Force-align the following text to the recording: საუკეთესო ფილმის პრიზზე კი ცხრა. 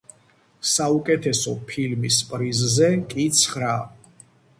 საუკეთესო 0.69 1.53
ფილმის 1.71 2.17
პრიზზე 2.31 2.89
კი 3.13 3.27
ცხრა. 3.41 3.75